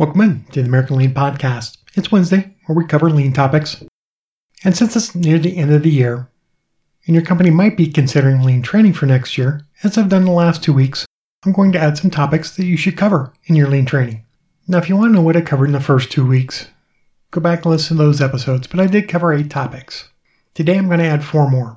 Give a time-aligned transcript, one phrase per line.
[0.00, 1.76] Welcome in to the American Lean Podcast.
[1.92, 3.84] It's Wednesday, where we cover lean topics.
[4.64, 6.30] And since it's near the end of the year,
[7.06, 10.30] and your company might be considering lean training for next year, as I've done the
[10.30, 11.04] last two weeks,
[11.44, 14.24] I'm going to add some topics that you should cover in your lean training.
[14.66, 16.68] Now, if you want to know what I covered in the first two weeks,
[17.30, 20.08] go back and listen to those episodes, but I did cover eight topics.
[20.54, 21.76] Today I'm going to add four more.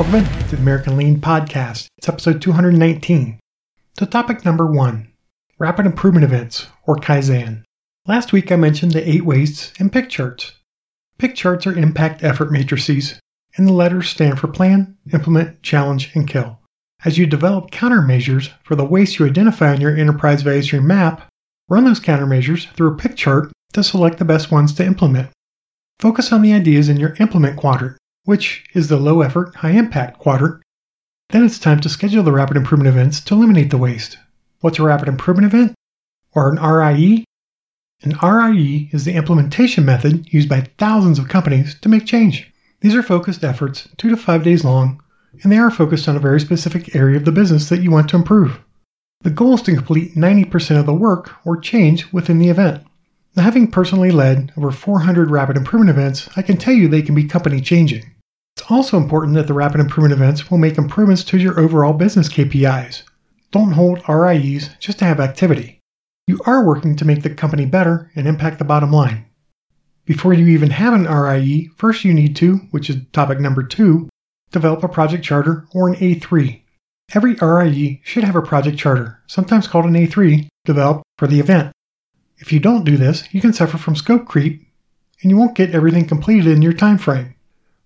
[0.00, 1.88] Welcome in to the American Lean Podcast.
[1.98, 3.38] It's episode 219.
[3.98, 5.12] So, topic number one
[5.58, 7.64] Rapid Improvement Events, or Kaizen.
[8.06, 10.52] Last week I mentioned the eight wastes and PICK charts.
[11.18, 13.20] PICK charts are impact effort matrices,
[13.58, 16.60] and the letters stand for plan, implement, challenge, and kill.
[17.04, 21.28] As you develop countermeasures for the waste you identify on your enterprise value stream map,
[21.68, 25.28] run those countermeasures through a PICK chart to select the best ones to implement.
[25.98, 30.18] Focus on the ideas in your implement quadrant which is the low effort, high impact
[30.18, 30.62] quadrant.
[31.30, 34.18] Then it's time to schedule the rapid improvement events to eliminate the waste.
[34.60, 35.74] What's a rapid improvement event?
[36.32, 37.24] Or an RIE?
[38.02, 42.52] An RIE is the implementation method used by thousands of companies to make change.
[42.80, 45.02] These are focused efforts, two to five days long,
[45.42, 48.08] and they are focused on a very specific area of the business that you want
[48.10, 48.60] to improve.
[49.22, 52.82] The goal is to complete 90% of the work or change within the event.
[53.36, 57.14] Now, having personally led over 400 rapid improvement events, I can tell you they can
[57.14, 58.10] be company changing.
[58.56, 62.28] It's also important that the rapid improvement events will make improvements to your overall business
[62.28, 63.02] KPIs.
[63.52, 65.78] Don't hold RIEs just to have activity.
[66.26, 69.26] You are working to make the company better and impact the bottom line.
[70.04, 74.08] Before you even have an RIE, first you need to, which is topic number two,
[74.50, 76.62] develop a project charter or an A3.
[77.14, 81.72] Every RIE should have a project charter, sometimes called an A3, developed for the event.
[82.40, 84.66] If you don't do this, you can suffer from scope creep
[85.22, 87.34] and you won't get everything completed in your time frame.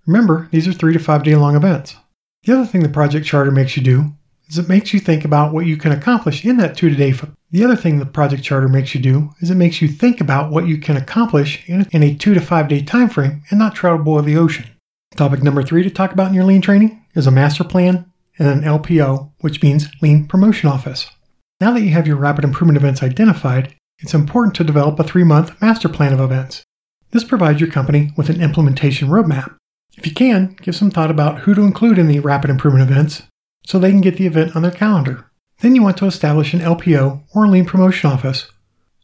[0.06, 1.96] Remember, these are 3 to 5 day long events.
[2.44, 4.12] The other thing the project charter makes you do
[4.48, 7.10] is it makes you think about what you can accomplish in that 2 to day
[7.10, 10.20] f- The other thing the project charter makes you do is it makes you think
[10.20, 13.42] about what you can accomplish in a, in a 2 to 5 day time frame
[13.50, 14.66] and not try to boil the ocean.
[15.16, 18.04] Topic number 3 to talk about in your lean training is a master plan
[18.38, 21.08] and an LPO, which means lean promotion office.
[21.60, 25.24] Now that you have your rapid improvement events identified, it's important to develop a three
[25.24, 26.62] month master plan of events.
[27.12, 29.56] This provides your company with an implementation roadmap.
[29.96, 33.22] If you can, give some thought about who to include in the rapid improvement events
[33.66, 35.30] so they can get the event on their calendar.
[35.60, 38.52] Then you want to establish an LPO or lean promotion office.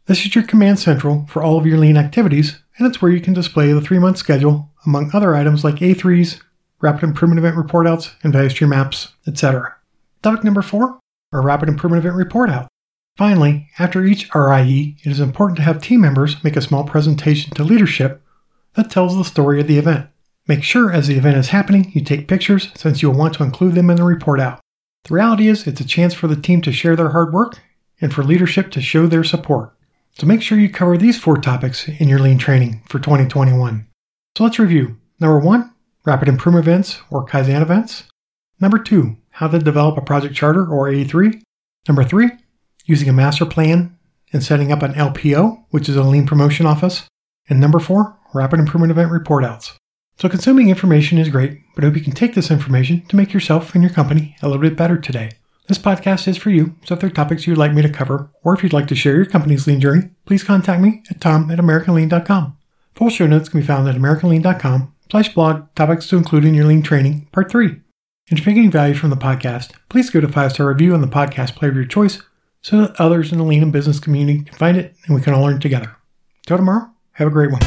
[0.05, 3.21] This is your command central for all of your lean activities, and it's where you
[3.21, 6.43] can display the three month schedule among other items like A3s,
[6.79, 9.75] rapid improvement event report outs, and value stream maps, etc.
[10.21, 10.99] Topic number four,
[11.33, 12.67] our rapid improvement event report out.
[13.17, 17.53] Finally, after each RIE, it is important to have team members make a small presentation
[17.53, 18.21] to leadership
[18.75, 20.07] that tells the story of the event.
[20.47, 23.75] Make sure as the event is happening, you take pictures since you'll want to include
[23.75, 24.59] them in the report out.
[25.03, 27.59] The reality is, it's a chance for the team to share their hard work
[27.99, 29.73] and for leadership to show their support.
[30.17, 33.87] So make sure you cover these four topics in your lean training for 2021.
[34.37, 34.97] So let's review.
[35.19, 35.73] Number one,
[36.05, 38.03] rapid improvement events or Kaizen events.
[38.59, 41.41] Number two, how to develop a project charter or A3.
[41.87, 42.29] Number three,
[42.85, 43.97] using a master plan
[44.33, 47.07] and setting up an LPO, which is a lean promotion office.
[47.49, 49.77] And number four, rapid improvement event report outs.
[50.17, 53.33] So consuming information is great, but I hope you can take this information to make
[53.33, 55.31] yourself and your company a little bit better today.
[55.67, 58.29] This podcast is for you, so if there are topics you'd like me to cover,
[58.43, 61.49] or if you'd like to share your company's lean journey, please contact me at tom
[61.49, 62.57] at americanlean.com.
[62.93, 66.65] Full show notes can be found at americanlean.com slash blog topics to include in your
[66.65, 67.67] lean training, part 3.
[68.29, 71.07] And if you're getting value from the podcast, please go to 5-star review on the
[71.07, 72.21] podcast player of your choice
[72.61, 75.33] so that others in the lean and business community can find it and we can
[75.33, 75.95] all learn together.
[76.45, 77.61] Till tomorrow, have a great one.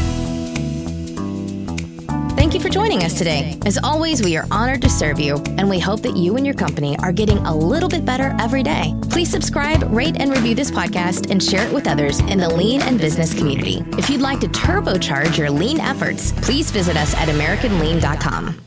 [2.37, 3.59] Thank you for joining us today.
[3.67, 6.55] As always, we are honored to serve you, and we hope that you and your
[6.55, 8.95] company are getting a little bit better every day.
[9.11, 12.83] Please subscribe, rate, and review this podcast and share it with others in the lean
[12.83, 13.83] and business community.
[13.99, 18.61] If you'd like to turbocharge your lean efforts, please visit us at AmericanLean.com.